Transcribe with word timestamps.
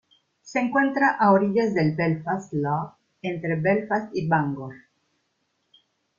Se 0.41 0.59
encuentra 0.59 1.09
a 1.19 1.31
orillas 1.31 1.75
del 1.75 1.93
Belfast 1.95 2.51
Lough, 2.53 2.93
entre 3.21 3.55
Belfast 3.61 4.09
y 4.15 4.27
Bangor. 4.27 4.73